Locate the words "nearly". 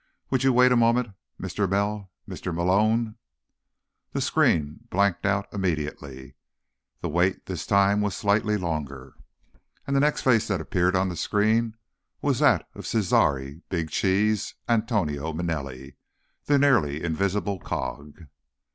16.57-17.03